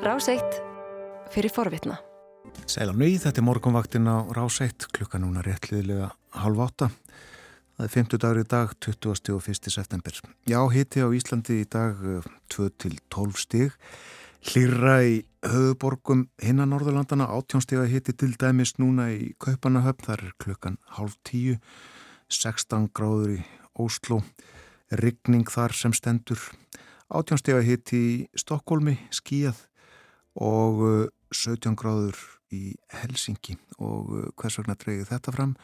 [0.00, 0.62] Ráseitt
[1.28, 1.98] fyrir forvitna.
[2.64, 6.08] Sæla nöið, þetta er morgunvaktin á Ráseitt, klukka núna réttliðilega
[6.40, 6.88] halv átta.
[7.76, 9.34] Það er 50 dagur í dag, 20.
[9.36, 9.68] og 1.
[9.68, 10.16] september.
[10.48, 12.00] Já, hitti á Íslandi í dag
[12.48, 13.76] 2-12 eh, stig.
[14.48, 20.80] Hlýra í höfuborgum hinnan Norðurlandana, átjónstega hitti til dæmis núna í Kaupanahöfn, þar er klukkan
[20.96, 21.60] halv tíu,
[22.32, 23.42] 16 gráður í
[23.76, 24.22] Óslo,
[24.96, 26.40] rigning þar sem stendur,
[27.12, 29.66] átjónstega hitti í Stokkólmi, skíjað
[30.38, 30.82] og
[31.34, 32.18] 17 uh, gráður
[32.54, 35.56] í Helsingi og uh, hvers vegna dreyði þetta fram?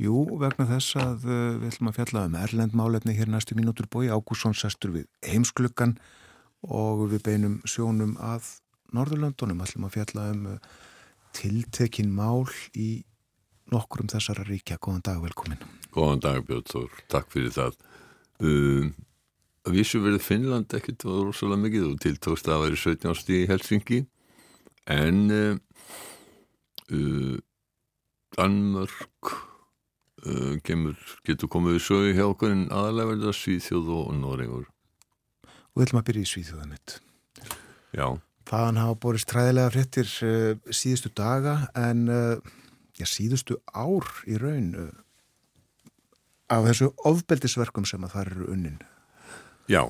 [0.00, 4.10] Jú, vegna þess að uh, við ætlum að fjalla um erlendmálefni hér næstu mínútur bói,
[4.10, 5.96] Ágússon sestur við heimsklukkan
[6.64, 8.56] og við beinum sjónum að
[8.94, 10.44] Norðurlöndunum, ætlum að fjalla um
[11.34, 12.46] tiltekin mál
[12.78, 13.02] í
[13.72, 14.78] nokkur um þessara ríkja.
[14.82, 15.62] Góðan dag, velkomin.
[15.94, 17.78] Góðan dag Björn Þór, takk fyrir það.
[18.44, 18.92] Um,
[19.64, 21.86] að vísu verið Finnland ekkert var rosalega mikið.
[21.92, 24.00] Og tiltókst að vera 17 ásti í Helsingi
[24.92, 25.56] en uh,
[26.92, 27.38] uh,
[28.36, 29.32] Danmörk
[30.26, 34.68] uh, kemur, getur komið í sögu hjá okkur en aðalega verður það Svíþjóð og Norringur
[35.74, 36.96] Og við ætlum að byrja í Svíþjóðanitt
[37.94, 38.08] Já.
[38.44, 40.10] Þaðan hafa borist træðilega fréttir
[40.68, 42.10] síðustu daga en
[42.98, 44.74] já, síðustu ár í raun
[46.52, 48.82] af þessu ofbeldisverkum sem að það eru unnin
[49.64, 49.86] Já,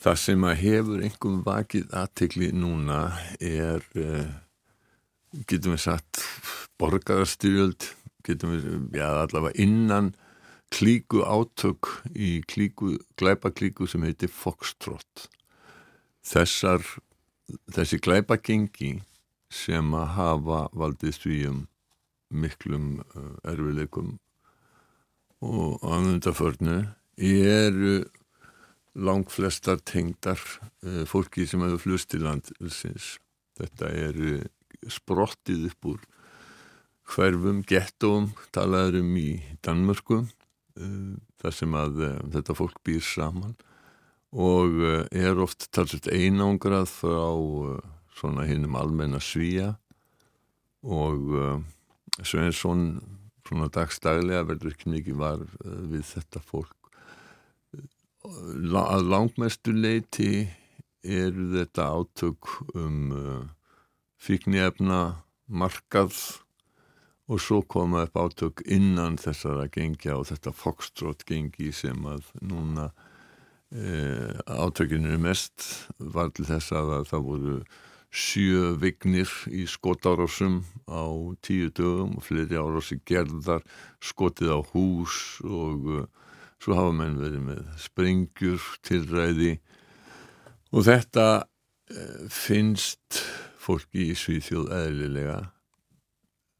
[0.00, 3.00] það sem að hefur einhverjum vakið aðtekli núna
[3.44, 4.30] er, uh,
[5.50, 6.22] getum við sagt,
[6.80, 7.90] borgarstyrjöld,
[8.24, 10.14] getum við, já allavega innan
[10.72, 15.26] klíku átök í klíku, glæpaklíku sem heitir Foxtrot.
[16.24, 16.80] Þessar,
[17.74, 18.94] þessi glæpagengi
[19.52, 21.60] sem að hafa valdið svíum
[22.32, 24.16] miklum uh, erfileikum
[25.44, 26.80] og anvöndaförnu
[27.20, 28.00] eru
[28.94, 30.40] lang flestar tengdar
[30.84, 33.16] uh, fólki sem hefur flust til landsins.
[33.58, 34.42] Þetta er uh,
[34.90, 36.02] sprottið upp úr
[37.12, 39.28] hverfum, gettóum, talaður um í
[39.64, 42.02] Danmörku, uh, þar sem að
[42.36, 43.56] þetta fólk býr saman
[44.32, 44.78] og
[45.12, 47.26] er oft talsett einangrað frá
[48.16, 49.74] svona hinnum almenna svíja
[50.80, 51.34] og
[52.24, 52.86] Sveinsson
[53.44, 56.81] svona dagstaglega verður ekki mikið var við þetta fólk
[58.32, 60.46] að langmestu leiti
[61.02, 63.42] eru þetta átök um uh,
[64.22, 65.00] fíknjefna
[65.52, 66.14] markað
[67.32, 72.90] og svo koma upp átök innan þessara gengja og þetta fokstrótt gengi sem að núna
[73.70, 75.64] e, átökinu er mest
[75.98, 77.56] var til þess að það voru
[78.12, 81.08] sjö vignir í skotárásum á
[81.40, 83.64] tíu dögum og fleiri árási gerðar
[84.04, 86.02] skotið á hús og uh,
[86.62, 89.56] svo hafa menn verið með springjur, tilræði
[90.70, 91.26] og þetta
[91.90, 93.18] eh, finnst
[93.62, 95.40] fólki í Svíþjóð eðlilega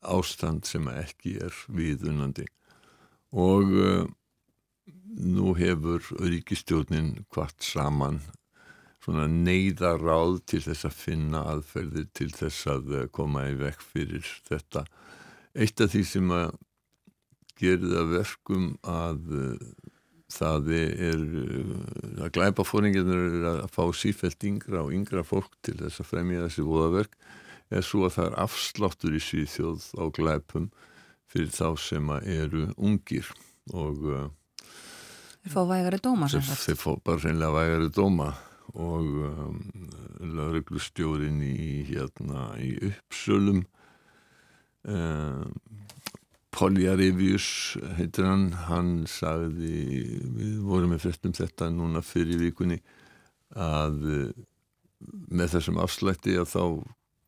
[0.02, 2.48] ástand sem ekki er viðunandi
[3.32, 4.02] og uh,
[5.22, 8.18] nú hefur ríkistjónin hvart saman
[9.02, 14.28] svona neyðaráð til þess að finna aðferðir til þess að eh, koma í vekk fyrir
[14.46, 14.84] þetta.
[15.58, 16.52] Eitt af því sem að
[17.58, 19.32] gerða verkum að
[20.32, 21.22] það er
[22.22, 26.66] að glæpafóringinur er að fá sífælt yngra og yngra fólk til þess að fremja þessi
[26.66, 27.18] voðaverk
[27.72, 30.70] er svo að það er afsláttur í Svíþjóð á glæpum
[31.32, 33.28] fyrir þá sem eru ungir
[33.72, 34.24] og uh,
[35.42, 38.32] þeir fá vægari dóma þeir, þeir fá bara reynilega vægari dóma
[38.72, 39.60] og um,
[40.22, 43.64] lauruglustjórin í hérna í uppsölum
[44.88, 45.52] um,
[46.52, 47.46] Poljarivjus
[47.96, 49.76] heitir hann, hann sagði,
[50.36, 52.76] við vorum með frestum þetta núna fyrir vikunni
[53.56, 54.42] að eh,
[55.32, 56.64] með þessum afslætti að þá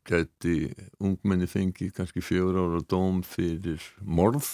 [0.05, 0.57] gæti
[1.01, 4.51] ungmenni fengið kannski fjögur ára dóm fyrir morð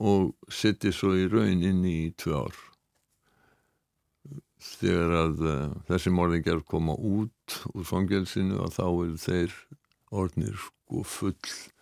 [0.00, 2.60] og setja svo í raun inn í tvö ár.
[4.58, 9.58] Þegar að uh, þessi morðingar koma út úr fangelsinu og þá eru þeir
[10.16, 11.77] orðnir sko full Eh,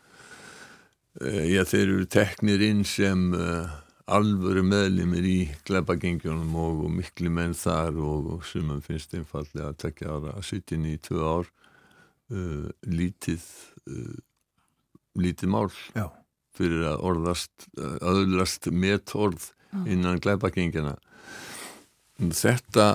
[1.21, 3.73] já, þeir eru teknir inn sem uh,
[4.07, 9.81] alvöru meðlimir í glepagengjunum og, og miklu menn þar og, og mann finnst einfallega að
[9.87, 11.51] tekja ára að sitja inn í tvö ár.
[12.27, 13.43] Uh, lítið
[13.87, 14.17] uh,
[15.17, 16.11] lítið mál Já.
[16.57, 19.53] fyrir að orðast öðlast metorð
[19.87, 20.97] innan glepagengjana
[22.17, 22.87] þetta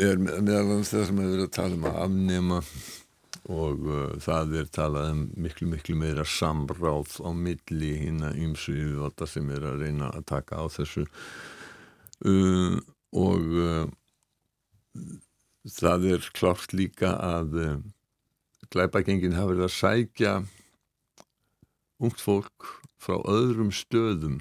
[0.00, 2.60] er meðal þess að sem við erum að tala um að afnema
[3.50, 8.74] og uh, það er talað um miklu miklu meira samráð á milli hinn að ymsu
[8.76, 11.06] yfirvalda sem er að reyna að taka á þessu.
[12.22, 12.78] Uh,
[13.18, 13.88] og uh,
[15.66, 17.74] það er klárt líka að uh,
[18.70, 20.36] glæpagengin hafa verið að sækja
[22.02, 22.70] ungt fólk
[23.02, 24.38] frá öðrum stöðum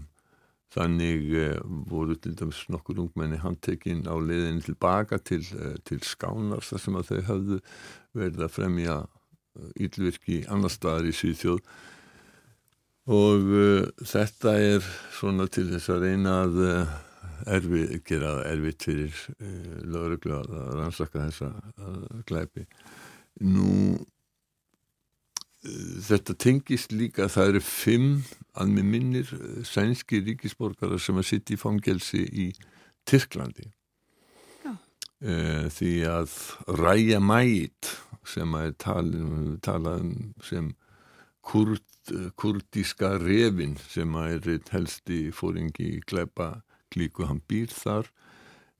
[0.71, 1.59] þannig uh,
[1.91, 7.00] voru til dæmis nokkur ungmenni handtekinn á leiðin tilbaka til, uh, til skánar þar sem
[7.00, 7.62] að þau hafðu
[8.18, 9.00] verið að fremja
[9.83, 11.59] ílvirki annar staðar í Svíþjóð.
[13.12, 13.50] Og
[14.07, 14.85] þetta er
[15.18, 16.59] svona til þess að reyna að
[17.50, 21.51] erfi, gera erfitt fyrir uh, lögreglu að rannsaka þessa
[22.29, 22.65] glæpi.
[23.47, 23.67] Nú
[23.97, 24.10] uh,
[25.61, 28.13] þetta tengist líka það eru fimm
[28.57, 29.33] að með minnir
[29.67, 32.47] sænski ríkisborgara sem að sitt í fangelsi í
[33.05, 33.67] Tyrklandi.
[35.21, 36.33] Því að
[36.81, 37.91] Ræja Mæt
[38.25, 40.71] sem að talað um sem
[41.45, 41.85] kurd,
[42.37, 48.09] kurdíska revin sem að er helsti fóringi í glæpa klíku, hann býr þar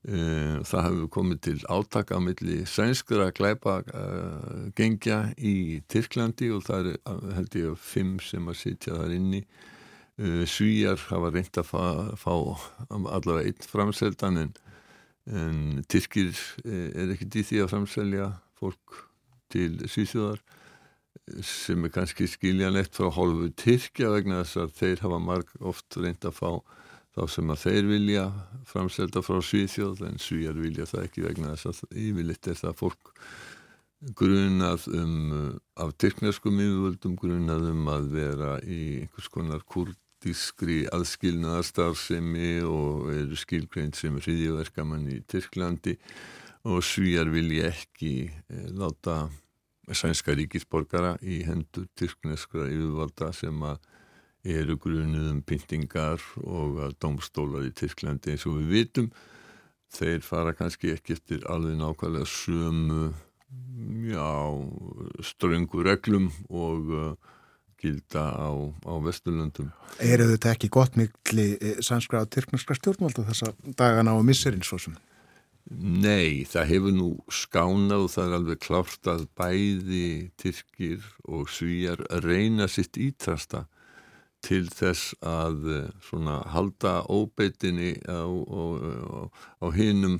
[0.02, 6.88] það hefur komið til átaka á milli sænskra glæpa uh, gengja í Tyrklandi og það
[6.90, 9.44] er eh, held ég fimm sem að sitja þar inni.
[10.18, 11.84] Uh, Svíjar hafa reynd að fá,
[12.18, 12.34] fá
[12.90, 14.52] allavega einn framseldan en,
[15.30, 16.34] en Tyrkir
[16.66, 18.28] er ekkert í því að framselja
[18.58, 18.98] fólk
[19.54, 20.42] til Svíþjóðar
[21.46, 26.26] sem er kannski skiljanlegt frá hálfu Tyrkja vegna þess að þeir hafa marg oft reynd
[26.26, 26.50] að fá
[27.12, 28.26] þá sem að þeir vilja
[28.68, 33.10] framselda frá Svíþjóð en Svíjar vilja það ekki vegna þess að yfirleitt er það fólk
[34.18, 35.18] grunað um
[35.78, 43.98] af tyrkneskum yfirvöldum grunað um að vera í einhvers konar kurdískri aðskilnaðarstarfsemi og eru skilgreint
[43.98, 45.98] sem hriðjöverkamann í Tyrklandi.
[46.66, 49.26] Og Svíjar vilja ekki eh, láta
[49.90, 53.80] sænska ríkisborgara í hendur tyrkneskra yfirvalda sem að
[54.42, 59.12] eru grunuðum pyntingar og að domstólar í Tyrklandi eins og við vitum
[59.92, 63.12] þeir fara kannski ekki eftir alveg nákvæmlega sömu
[64.08, 64.32] já,
[65.22, 67.14] ströngu reglum og uh,
[67.82, 68.50] gilda á,
[68.86, 69.72] á Vesturlöndum.
[69.98, 74.78] Er þetta ekki gott mikli eh, sannskra á tyrknarskra stjórnvaldu þessa dagana á misserinn svo
[74.80, 74.94] sem?
[75.72, 80.08] Nei, það hefur nú skánað og það er alveg klárt að bæði
[80.40, 83.66] tyrkir og svíjar reyna sitt ítrasta
[84.42, 88.62] til þess að eh, svona halda óbeitinni á, á,
[89.62, 90.18] á hinnum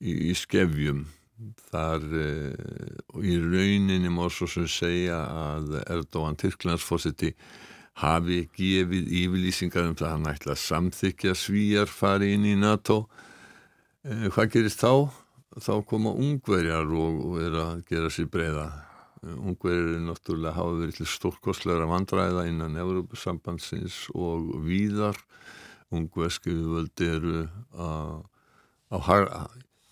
[0.00, 1.04] í, í skefjum
[1.72, 2.54] þar eh,
[3.20, 7.34] í rauninni má svo sem segja að Erdóan Tyrklandsfósiti
[8.02, 13.04] hafi gefið yfirlýsingar um það að hann ætla að samþykja svíjar fari inn í NATO
[14.06, 15.10] eh, hvað gerist þá?
[15.54, 18.66] þá koma ungverjar og, er að gera sér breyða
[19.24, 25.18] Ungverðir náttúrulega hafa verið til stórkostleira vandræða innan Európa-sambandsins og víðar.
[25.94, 27.44] Ungverðsku völdi eru
[27.78, 28.24] að,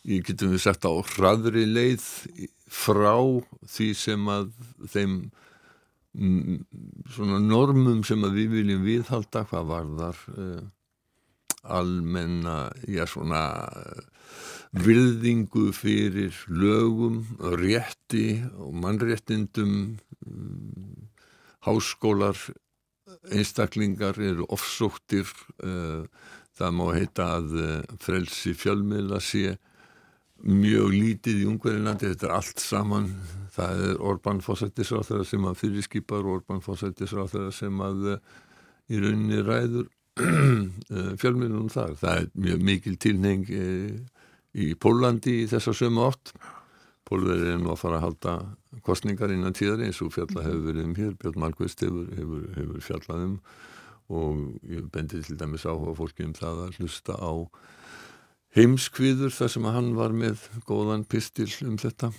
[0.09, 2.05] ég getum við sagt á hraðri leið
[2.73, 3.17] frá
[3.69, 4.51] því sem að
[4.93, 5.17] þeim
[6.13, 10.65] svona normum sem að við viljum viðhalda hvað var þar uh,
[11.63, 13.45] almenna, já svona
[14.73, 17.23] virðingu fyrir lögum,
[17.61, 21.09] rétti og mannréttindum, mm,
[21.67, 22.37] háskólar,
[23.31, 25.29] einstaklingar eru ofsóttir,
[25.63, 26.09] uh,
[26.57, 29.59] það má heita að uh, frelsi fjölmiðla sé
[30.43, 33.13] mjög lítið í Ungverilandi, þetta er allt saman,
[33.55, 38.23] það er Orbán fósættisráþara sem að fyrirskipar, Orbán fósættisráþara sem að uh,
[38.89, 39.93] í rauninni ræður
[41.23, 43.47] fjölmiðlunum þar, það er mjög mikil tilneng
[44.53, 46.35] í Pólandi í þessa sömu átt.
[47.09, 48.35] Pólverið er nú að fara að halda
[48.87, 51.15] kostningar innan tíðari eins og fjalla hefur verið um hér.
[51.21, 53.37] Björn Markvist hefur, hefur, hefur fjallað um.
[54.13, 57.33] Og ég bendi til dæmis áhuga fólki um það að hlusta á
[58.57, 62.13] heimskviður þar sem hann var með góðan pistil um þetta.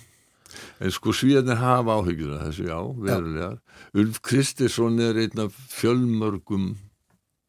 [0.82, 3.60] En sko svíðarnir hafa áhyggjur að þessu já, verulegar.
[3.98, 6.74] Ulf Kristersson er einn af fjölmörgum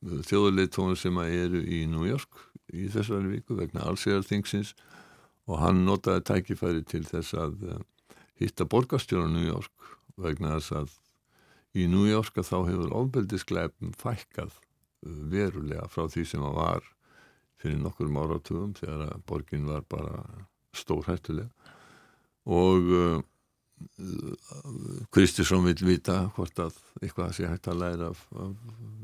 [0.06, 2.42] þjóðuleitónum sem eru í New York
[2.74, 4.74] í þessari viku vegna allsíðarþingsins
[5.50, 7.84] og hann notaði tækifæri til þess að eh,
[8.42, 10.96] hitta borgastjóra New York vegna þess að
[11.76, 16.92] í New York að þá hefur ofbeldisgleipum fækkað eh, verulega frá því sem að var
[17.62, 20.20] fyrir nokkur áratugum þegar að borgin var bara
[20.76, 21.50] stórhættulega
[22.46, 23.24] og
[25.12, 28.54] Kristisson vil vita hvort að eitthvað sé hægt að læra af, af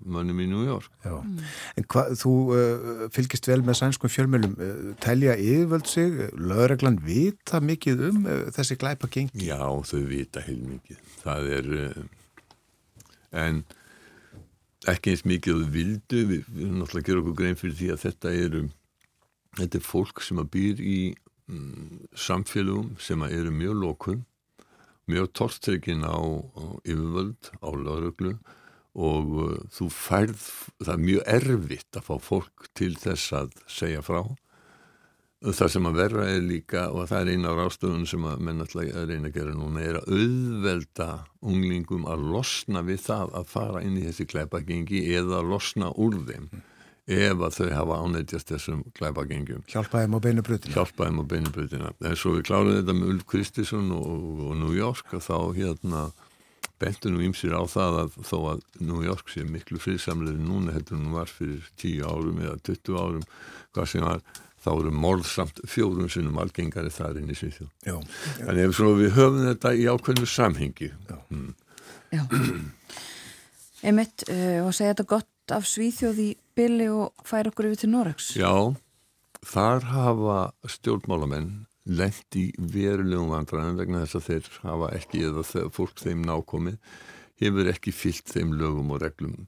[0.07, 0.87] mönnum í New York.
[1.03, 1.41] Mm.
[1.79, 7.59] En hvað, þú uh, fylgist vel með sænskum fjölmjölum uh, telja yfirvöld sig, lögreglan vita
[7.63, 9.45] mikið um uh, þessi glæpa gengi?
[9.47, 11.03] Já, þau vita heil mikið.
[11.21, 11.71] Það er
[13.43, 13.63] en
[14.91, 17.91] ekki eins mikið þau vildu, við, við erum náttúrulega að gera okkur grein fyrir því
[17.93, 18.63] að þetta eru
[19.59, 20.97] þetta er fólk sem að býr í
[21.51, 24.21] mm, samfélugum sem eru mjög lókum,
[25.10, 28.36] mjög tortryggin á, á yfirvöld, á lauruglu
[28.91, 30.46] og uh, þú færð,
[30.84, 34.25] það er mjög erfitt að fá fólk til þess að segja frá
[35.41, 38.62] það sem að verra er líka og það er eina á rástöðun sem að menn
[38.62, 41.08] alltaf reyna að gera núna er að auðvelda
[41.41, 46.20] unglingum að losna við það að fara inn í þessi kleipagengi eða að losna úr
[46.27, 46.46] þeim.
[47.11, 52.35] Ef að þau hafa ánættjast þessum kleipagengjum Hjálpaðum á beinubröðina Hjálpaðum á beinubröðina en svo
[52.37, 56.03] við kláruðum þetta með Ulf Kristisson og, og New York og þá hérna
[56.81, 60.97] bentur nú ímsir á það að þó að New York sé miklu friðsamlega núna heldur
[60.97, 63.27] hún var fyrir 10 árum eða 20 árum
[63.75, 64.23] hvað sem var
[64.61, 67.69] þá eru morðsamt fjórum sinnum algengari þar inn í Svíþjóð.
[68.37, 70.91] Þannig ef svo við höfum þetta í ákveðnu samhengi.
[71.09, 71.17] Já.
[71.33, 71.55] Mm.
[72.11, 72.23] Já.
[73.81, 77.91] Einmitt, uh, og segja þetta gott af Svíþjóð í bylli og færa okkur yfir til
[77.93, 78.31] Noregs.
[78.39, 78.51] Já,
[79.46, 80.39] þar hafa
[80.77, 81.51] stjórnmálamenn
[81.89, 86.77] lengt í verulegum vandræðin vegna þess að þeir hafa ekki, eða fólk þeim nákomið,
[87.41, 89.39] hefur ekki fyllt þeim lögum og reglum.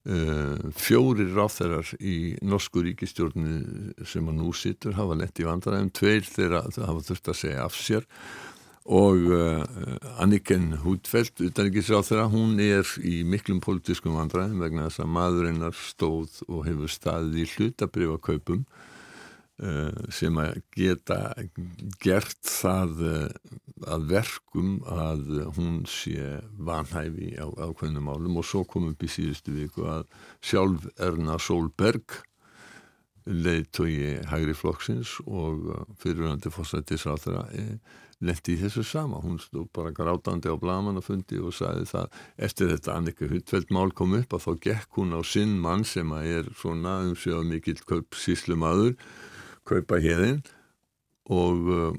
[0.00, 5.92] Uh, fjórir ráþærar í norsku ríkistjórnu sem að nú sittur hafa lett í vandræðum.
[5.92, 8.08] Tveir þeirra hafa þurft að segja af sér
[8.90, 9.62] og uh,
[10.18, 16.64] Anniken Hútfeldt utanrikkisráþæra, hún er í miklum politískum vandræðum vegna þess að maðurinnar stóð og
[16.66, 18.64] hefur staðið í hlutabriðakaupum
[19.60, 21.18] Eh, sem að geta
[22.00, 23.48] gert það eh,
[23.92, 25.26] að verkum að
[25.58, 30.06] hún sé vanhæfi á ákveðnum álum og svo kom upp í síðustu viku að
[30.40, 32.22] sjálf Erna Solberg
[33.28, 35.68] leiðtogi hægri flokksins og
[36.00, 37.44] fyrirvænandi fórsættisráþara
[38.20, 39.20] lendi í þessu sama.
[39.24, 42.20] Hún stod bara grátandi á blamanufundi og sagði það.
[42.48, 46.30] Eftir þetta Annika Huttfeldmál kom upp að þá gekk hún á sinn mann sem að
[46.38, 47.80] er svona um á mikill
[48.16, 48.96] síslumadur
[49.68, 50.42] kaupa hérinn
[51.30, 51.98] og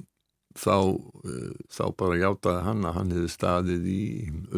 [0.60, 4.03] þá, uh, þá bara hjátaði hann að hann hefði staðið í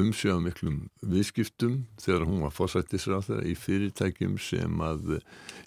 [0.04, 0.80] umsjöðamiklum
[1.14, 5.18] viðskiptum þegar hún var fósættisráð þeirra í fyrirtækjum sem að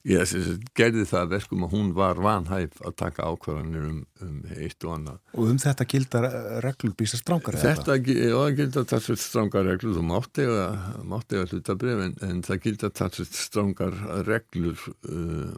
[0.07, 4.87] ég, sem gerði það verkum að hún var vanhæf að taka ákvarðanir um, um eitt
[4.87, 5.21] og annað.
[5.37, 6.29] Og um þetta gildar
[6.65, 7.59] reglur býsa strángar?
[7.61, 12.95] Þetta, já það gildar talsveit strángar reglur, þú mátti eða hlutabref en, en það gildar
[12.97, 15.57] talsveit strángar reglur uh,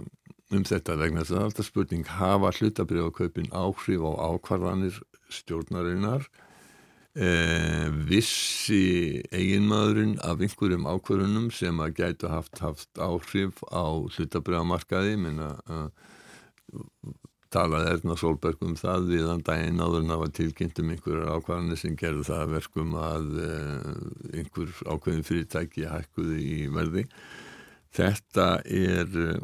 [0.55, 5.01] um þetta vegna þess að alltaf spurning hafa hlutabriðakaupin áhrif á ákvarðanir
[5.33, 6.29] stjórnarinnar.
[7.19, 15.57] Eh, vissi eiginmaðurinn af einhverjum ákvarðunum sem að gætu haft haft áhrif á hlutabriðamarkaði minna
[15.67, 15.89] að
[17.53, 21.35] talaði Erna Solberg um það við þann daginn áður en það var tilkynnt um einhverjar
[21.35, 23.93] ákvarðanir sem gerði það verkum að eh,
[24.39, 27.07] einhver ákveðin fyrirtæki hækkuði í verði.
[27.99, 29.41] Þetta er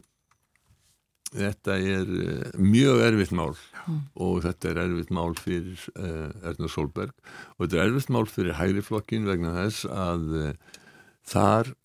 [1.35, 4.01] þetta er uh, mjög erfitt mál mm.
[4.27, 7.15] og þetta er erfitt mál fyrir uh, Erna Solberg
[7.57, 10.77] og þetta er erfitt mál fyrir hægriflokkin vegna þess að uh,
[11.25, 11.84] þar Eh,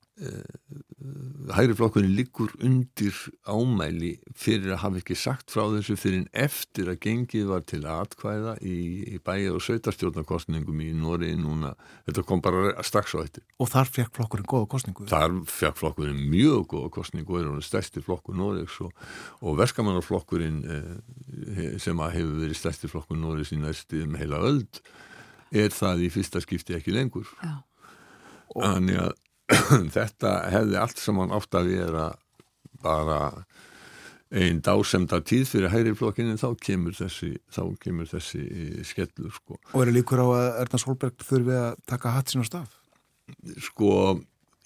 [1.56, 3.16] hægri flokkurinn liggur undir
[3.48, 7.80] ámæli fyrir að hafa ekki sagt frá þessu fyrir en eftir að gengið var til
[7.88, 8.76] aðkvæða í,
[9.16, 11.72] í bæja og sveitarstjórnarkostningum í Nóri núna,
[12.08, 13.46] þetta kom bara strax á þetta.
[13.64, 15.08] Og þar fekk flokkurinn góða kostningu?
[15.10, 19.08] Þar fekk flokkurinn mjög góða kostningu og er hann stærsti flokkur Nóriks og,
[19.40, 24.84] og verkamannarflokkurinn eh, sem að hefur verið stærsti flokkur Nóriks í næstu um heila öld
[25.50, 27.32] er það í fyrsta skipti ekki lengur.
[27.42, 27.64] Já.
[28.50, 29.18] Þannig að
[29.98, 32.10] þetta hefði allt saman átt að vera
[32.84, 33.20] bara
[34.30, 38.44] einn dásemda tíð fyrir hægri flokkinu þá kemur þessi, þá kemur þessi
[38.86, 39.58] skellur sko.
[39.74, 42.76] Og eru líkur á að Erna Solberg þurfi að taka hatt sín á stað?
[43.62, 43.94] Sko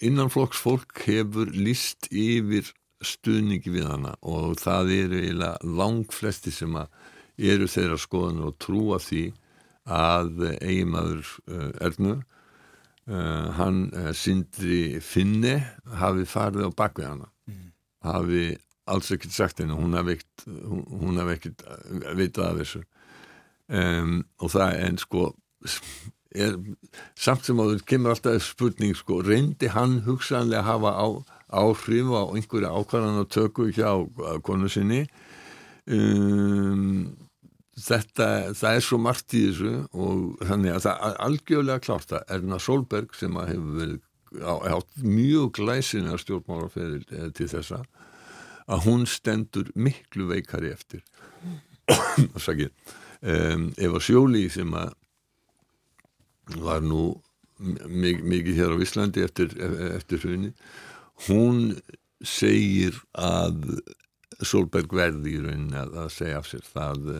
[0.04, 2.68] innanflokksfólk hefur líst yfir
[3.04, 9.00] stuðningi við hana og það eru eiginlega lang flesti sem eru þeirra skoðan og trúa
[9.02, 9.24] því
[9.84, 12.18] að eigimaður uh, Ernu
[13.04, 15.58] Uh, hann uh, Sindri Finni
[16.00, 17.26] hafi farið á bakvið hana.
[17.44, 17.66] Mm.
[18.00, 18.44] hafi
[18.88, 19.76] alls ekkert sagt henni.
[19.76, 22.82] Hún hafi ekkert hún hafi ekkert uh, vitað af þessu.
[23.68, 25.26] Um, og það en sko
[26.32, 26.56] er,
[27.16, 31.06] samt sem að það kemur alltaf spurning sko, reyndi hann hugsanlega að hafa á,
[31.60, 33.88] áhrif á einhverja ákvarðan og tökku hjá
[34.44, 35.04] konu sinni?
[35.84, 37.23] Um
[37.80, 42.34] þetta, það er svo margt í þessu og þannig að það er algjörlega klárt að
[42.36, 44.02] Erna Solberg sem að hefur verið
[44.74, 47.84] átt mjög glæsina stjórnmálarferðil eh, til þessa
[48.64, 51.02] að hún stendur miklu veikari eftir.
[52.32, 52.70] Og sagir
[53.20, 54.94] um, Eva Sjóli sem að
[56.64, 57.10] var nú
[57.60, 59.52] mikið hér á Íslandi eftir,
[59.94, 60.50] eftir hrjuni
[61.28, 61.76] hún
[62.24, 63.78] segir að
[64.48, 67.10] Solberg verði í rauninni að, að segja af sér það,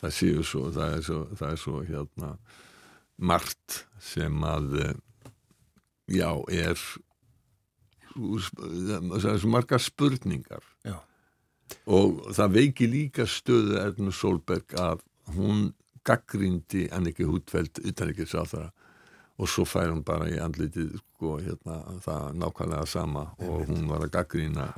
[0.00, 2.30] það séu svo það er svo, það er svo hérna
[3.16, 4.78] margt sem að
[6.12, 6.80] já, er
[8.16, 10.96] það er svo margar spurningar já.
[11.84, 15.04] og það veiki líka stöðu Erna Solberg að
[15.36, 15.70] hún
[16.06, 18.70] gaggrindi Anniki Hútveld utan ekki sá það
[19.36, 24.06] og svo fær hún bara í andlitið sko, hérna, það nákvæmlega sama og hún var
[24.06, 24.70] að gaggrina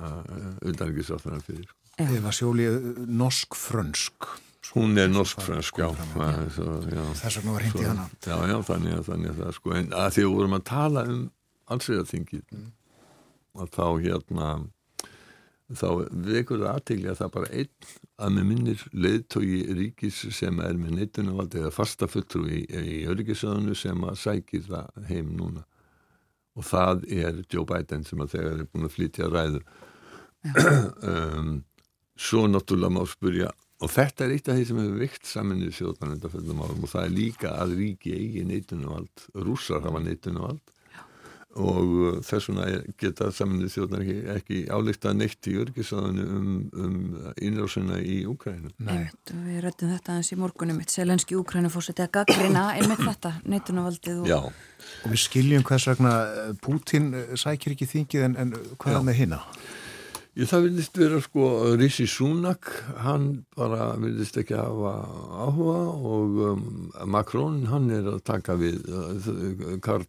[0.66, 2.68] utan ekki sá það fyrir Eva Sjóli,
[3.10, 4.28] norsk-frönsk
[4.74, 5.88] Hún er norsk-frönsk, já.
[5.88, 7.04] já.
[7.16, 8.04] Þess vegna var hindi hana.
[8.20, 11.04] Já, já, þannig að, þannig að það sko, en að því að vorum að tala
[11.08, 11.22] um
[11.72, 12.66] allsvegarþingið, mm.
[13.62, 14.48] að þá hérna,
[15.76, 15.88] þá
[16.24, 20.94] vekur það aðtegli að það bara einn að með minnir leiðtógi ríkis sem er með
[20.96, 22.62] neitunavald eða fasta fulltrú í,
[23.10, 25.66] öryggisöðunu sem að sækir það heim núna.
[26.58, 29.62] Og það er Joe Biden sem að þegar er búin að flytja ræðu.
[31.12, 31.52] um,
[32.18, 36.16] svo náttúrulega má spurja og þetta er eitt af því sem hefur vikt saminnið sjóðan
[36.18, 40.72] og það er líka að ríki eigi neitunavald rússar hafa neitunavald
[41.56, 42.66] og uh, þess vegna
[43.00, 46.98] geta saminnið sjóðan ekki, ekki álíkta neitt í örgisaðinu um, um
[47.40, 52.68] innrásuna í Úkrænu Einmitt, við rættum þetta eins í morgunum Selenski Úkrænu fórseti að gaggrina
[52.76, 54.52] einmitt þetta, neitunavaldið og...
[54.52, 56.14] og við skiljum hvers vegna
[56.64, 59.42] Putin sækir ekki þingið en, en hvað með hinna?
[60.38, 62.68] Ég, það vilist vera sko Rishi Sunak,
[63.02, 63.24] hann
[63.58, 64.92] bara vilist ekki hafa
[65.34, 65.78] áhuga
[66.12, 66.60] og um,
[67.10, 70.06] Macron, hann er að taka við uh, Karl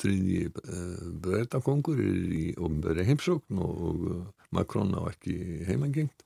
[0.00, 5.36] þrýði uh, breytakongur í ofnbæri heimsókn og, uh, Macron á ekki
[5.68, 6.24] heimangengt.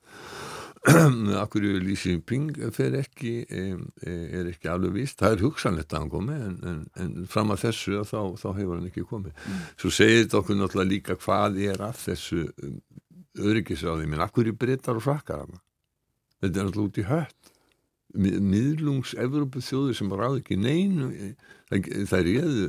[1.42, 5.18] Akkur í Lísi Ping fer ekki, er ekki alveg vist.
[5.20, 8.78] Það er hugsanlegt að hann komi en, en, en fram að þessu þá, þá hefur
[8.78, 9.34] hann ekki komið.
[9.34, 9.66] Mm.
[9.82, 12.78] Svo segir þetta okkur náttúrulega líka hvað er að þessu um,
[13.38, 15.60] öryggisráði minn, akkur er breytar og frakkar hana
[16.40, 17.50] þetta er alltaf út í hött.
[18.10, 21.10] miðlungs-Evropu þjóður sem ráði ekki neinu
[21.70, 22.64] það er réðu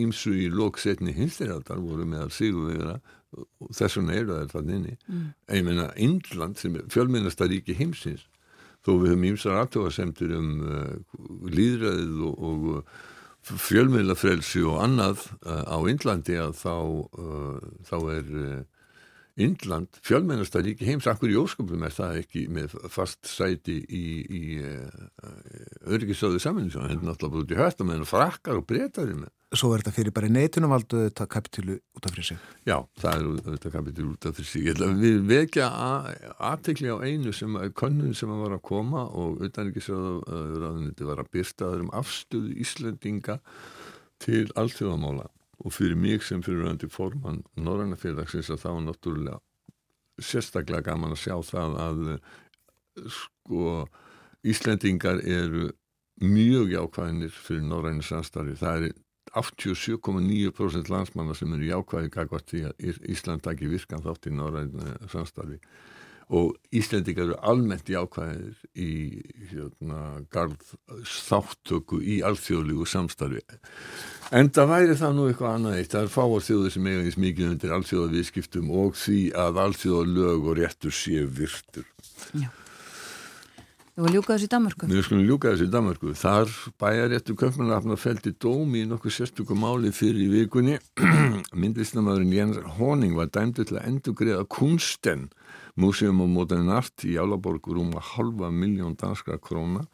[0.00, 4.50] ímsu í lóksetni hinstyrjaldar voru með að sigur við það og þess vegna eru það
[4.56, 4.96] þannig inni.
[5.06, 5.28] Mm.
[5.52, 8.24] ég meina Indland sem er fjölmennasta ríki heimsins
[8.82, 11.14] þó við höfum ímsar aftöðasemtir um uh,
[11.52, 12.98] líðræðið og, og uh,
[13.68, 18.34] fjölmennafrelsi og annað uh, á Indlandi að þá, uh, þá er
[19.38, 24.40] Indland, fjölmennasta ríki heims, akkur í ósköpum er það ekki með fast sæti í, í
[24.58, 25.28] uh,
[25.86, 29.30] öryggisöðu saminsjónu, hendur náttúrulega búið út í höst og meðan frakkar og breytar í með.
[29.54, 32.42] Svo er þetta fyrir bara neitunumvaldu þetta kapitilu út af fyrir sig?
[32.68, 34.84] Já, það er þetta kapitilu út af fyrir sig.
[34.98, 35.70] Við vekja
[36.50, 41.72] aðtekli á einu sem er könnun sem var að koma og utanryggisöðu var að byrsta
[41.78, 43.38] um afstöðu Íslandinga
[44.18, 45.30] til allþjóðamála
[45.68, 49.38] og fyrir mig sem fyriröndi formann Norrannafélagsins að það var náttúrulega
[50.18, 52.04] sérstaklega gaman að sjá það að
[53.14, 53.64] sko
[54.48, 55.68] Íslendingar eru
[56.22, 58.54] mjög jákvæðinir fyrir Norrænni samstarfi.
[58.58, 58.96] Það er
[59.34, 65.58] 87,9% landsmanna sem eru jákvæði gagvart í að Ísland taki virkan þátt í Norrænni samstarfi
[66.28, 68.90] og Íslendingar eru almennt jákvæðir í
[69.48, 70.00] hérna,
[70.32, 70.74] garð
[71.08, 73.44] þáttöku í alþjóðlígu samstarfi
[74.36, 77.20] en það væri það nú eitthvað annað eitt það er fáar þjóður sem eiga eins
[77.24, 81.88] mikið undir alþjóðavískiptum og því að alþjóðalög og réttur séu virtur
[82.36, 82.50] Já
[83.98, 84.86] Þú var ljúkað þessu í Danmarku?
[84.86, 86.10] Við skulum ljúkað þessu í Danmarku.
[86.14, 90.76] Þar bæjaréttu köpmanarafna feldi dómi í nokkuð sérstökum máli fyrir í vikunni.
[91.64, 95.24] Myndlistamæðurinn Jens Honing var dæmdu til að endur greiða kunsten
[95.78, 99.84] Museum of Modern Art í Álaborg rúma halva miljón danska króna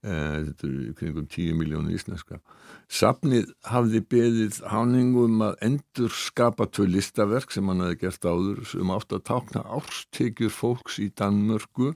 [0.00, 2.40] eh, þetta er kringum 10 miljónu íslenska.
[2.88, 8.94] Sapnið hafði beðið háningum að endur skapa tvö listaverk sem hann hefði gert áður um
[8.96, 11.92] átt að tákna árstekjur fólks í Danmörku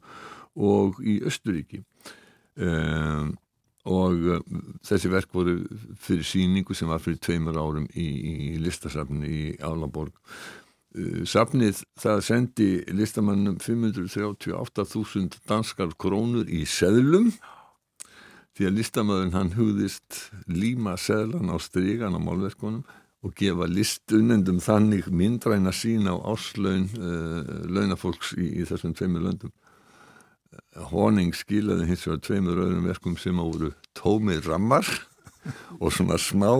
[0.61, 1.81] og í Östuríki
[2.61, 3.33] um,
[3.89, 4.43] og uh,
[4.85, 5.63] þessi verk voru
[5.99, 10.13] fyrir síningu sem var fyrir tveimur árum í, í listasafni í Álaborg
[11.29, 17.31] safnið það sendi listamannum 538.000 danskar krónur í seðlum.
[18.53, 22.83] Því að listamöðun hann hugðist líma seðlan á strygan á málverkunum
[23.23, 29.55] og gefa listunendum þannig myndræna sín á áslaun uh, launafólks í, í þessum tveimur löndum.
[30.93, 34.85] Honing skilaði hins vegar tveimur öðrum verkum sem á voru tómið rammar
[35.81, 36.51] og svona smá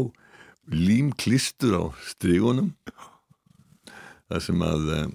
[0.73, 2.73] límklistur á strígunum
[4.33, 5.07] það sem að eh,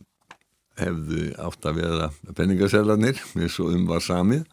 [0.77, 4.45] hefðu átt að vera penningasellarnir eins og um var samið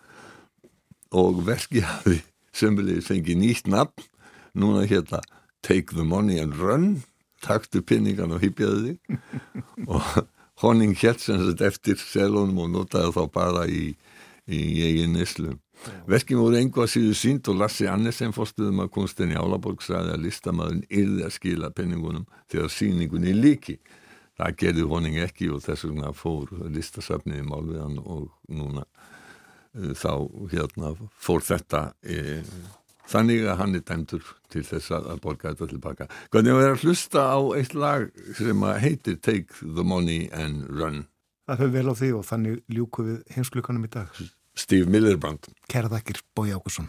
[1.15, 2.21] og verkið hafi
[2.57, 4.09] sömulegir fengið nýtt nafn
[4.57, 5.23] núna hérna
[5.65, 7.03] Take the money and run
[7.45, 9.19] taktu pinningan og hypjaði þig
[9.95, 10.25] og
[10.63, 13.89] Honning hétt sem þetta eftir selunum og notaði þá bara í,
[14.47, 15.57] í eigin neslu.
[16.09, 20.85] Verkið voru einhvað síðu sínt og Lassi Annesen fórstuðum að kunstinni Álaborg sagði að listamæðin
[20.87, 23.81] yrði að skila penningunum þegar síningunni líki.
[24.35, 30.13] Það gerði Honning ekki og þess vegna fór listasafnið í málviðan og núna uh, þá
[30.51, 32.43] hérna fór þetta e,
[33.11, 36.09] þannig að hann er dæmtur til þess að borga þetta tilbaka.
[36.35, 41.05] Hvernig var að hlusta á eitt lag sem heitir Take the Money and Run?
[41.45, 44.23] Það höfum vel á því og þannig ljúku við heimsklukanum í dag.
[44.57, 45.51] Steve Millerbrand.
[45.71, 46.89] Kæra þakkir, Bói Ákusson.